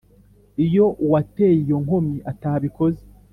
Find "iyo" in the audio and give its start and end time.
0.65-0.85, 1.63-1.77